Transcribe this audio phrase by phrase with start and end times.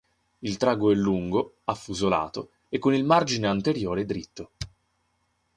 [0.39, 4.53] Il trago è lungo, affusolato e con il margine anteriore dritto.